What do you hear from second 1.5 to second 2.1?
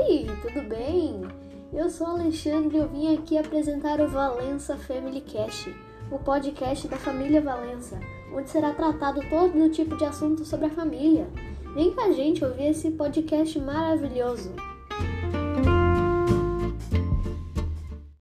Eu sou